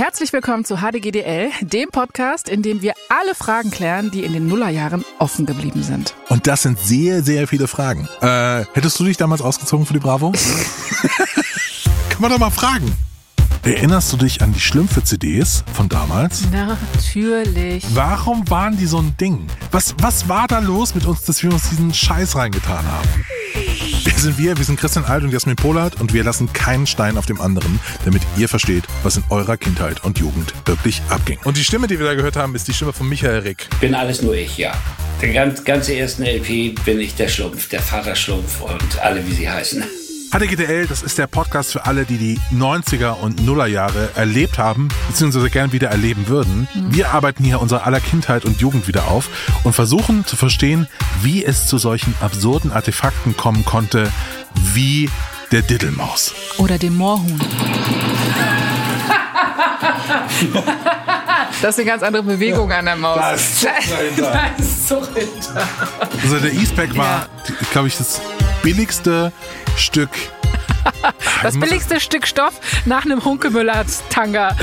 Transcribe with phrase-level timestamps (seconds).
[0.00, 4.48] Herzlich willkommen zu HDGDL, dem Podcast, in dem wir alle Fragen klären, die in den
[4.48, 6.14] Nullerjahren offen geblieben sind.
[6.30, 8.08] Und das sind sehr, sehr viele Fragen.
[8.22, 10.32] Äh, hättest du dich damals ausgezogen für die Bravo?
[12.08, 12.90] Kann man doch mal fragen.
[13.62, 16.50] Erinnerst du dich an die Schlümpfe-CDs von damals?
[16.50, 17.84] Natürlich.
[17.92, 19.48] Warum waren die so ein Ding?
[19.70, 23.08] Was, was war da los mit uns, dass wir uns diesen Scheiß reingetan haben?
[24.20, 27.16] Wir sind wir, wir sind Christian Alt und Jasmin Polat und wir lassen keinen Stein
[27.16, 31.38] auf dem anderen, damit ihr versteht, was in eurer Kindheit und Jugend wirklich abging.
[31.44, 33.68] Und die Stimme, die wir da gehört haben, ist die Stimme von Michael Rick.
[33.80, 34.74] Bin alles nur ich, ja.
[35.22, 39.32] Der ganz, ganze ersten LP bin ich der Schlumpf, der Vater Schlumpf und alle, wie
[39.32, 39.84] sie heißen.
[40.32, 45.50] HDGDL, das ist der Podcast für alle, die die 90er und Nullerjahre erlebt haben, beziehungsweise
[45.50, 46.68] gern wieder erleben würden.
[46.74, 49.28] Wir arbeiten hier unsere aller Kindheit und Jugend wieder auf
[49.64, 50.86] und versuchen zu verstehen,
[51.20, 54.12] wie es zu solchen absurden Artefakten kommen konnte,
[54.72, 55.10] wie
[55.50, 56.32] der Diddelmaus.
[56.58, 57.40] Oder dem Moorhuhn.
[61.60, 63.18] Das ist eine ganz andere Bewegung an der Maus.
[63.18, 64.32] Da ist Zug dahinter.
[64.32, 65.68] Da ist Zug hinter.
[66.22, 67.26] Also der Eastpack war,
[67.72, 68.20] glaube ich, das
[68.62, 69.32] billigste
[69.76, 70.10] Stück.
[71.42, 72.52] Das billigste Stück Stoff
[72.84, 74.54] nach einem Hunkemüller-Tanga.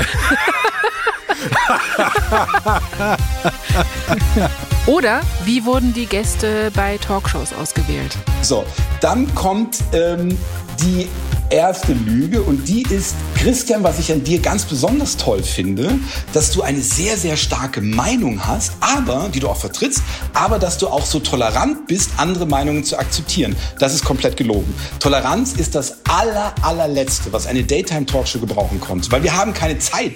[4.86, 8.16] Oder wie wurden die Gäste bei Talkshows ausgewählt?
[8.42, 8.64] So,
[9.00, 10.38] dann kommt ähm,
[10.80, 11.08] die
[11.50, 15.98] erste Lüge und die ist, Christian, was ich an dir ganz besonders toll finde,
[16.32, 20.02] dass du eine sehr, sehr starke Meinung hast, aber, die du auch vertrittst,
[20.34, 23.56] aber dass du auch so tolerant bist, andere Meinungen zu akzeptieren.
[23.78, 24.74] Das ist komplett gelogen.
[25.00, 30.12] Toleranz ist das aller, allerletzte, was eine Daytime-Talkshow gebrauchen konnte, weil wir haben keine Zeit.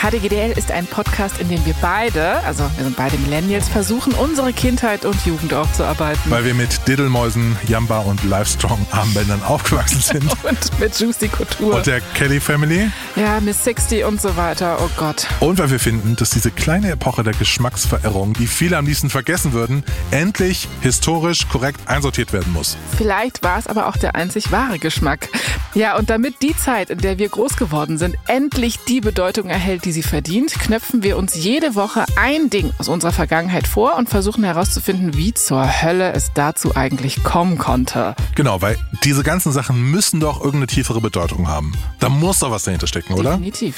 [0.00, 4.52] HDGDL ist ein Podcast, in dem wir beide, also wir sind beide Millennials, versuchen, unsere
[4.52, 6.30] Kindheit und Jugend aufzuarbeiten.
[6.30, 10.18] Weil wir mit Diddelmäusen, Jamba und Livestrong Armbändern aufgewachsen sind.
[10.44, 11.76] Und mit Juicy Couture.
[11.76, 12.90] Und der Kelly Family.
[13.16, 14.78] ja, Miss 60 und so weiter.
[14.80, 15.26] Oh Gott.
[15.40, 19.52] Und weil wir finden, dass diese kleine Epoche der Geschmacksverirrung, die viele am liebsten vergessen
[19.52, 22.76] würden, endlich historisch korrekt einsortiert werden muss.
[22.96, 25.28] Vielleicht war es aber auch der einzig wahre Geschmack.
[25.74, 29.84] Ja, und damit die Zeit, in der wir groß geworden sind, endlich die Bedeutung erhält,
[29.88, 34.10] die sie verdient, knöpfen wir uns jede Woche ein Ding aus unserer Vergangenheit vor und
[34.10, 38.14] versuchen herauszufinden, wie zur Hölle es dazu eigentlich kommen konnte.
[38.34, 41.72] Genau, weil diese ganzen Sachen müssen doch irgendeine tiefere Bedeutung haben.
[42.00, 43.30] Da muss doch was dahinter stecken, oder?
[43.30, 43.76] Definitiv.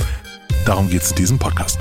[0.66, 1.78] Darum geht's in diesem Podcast.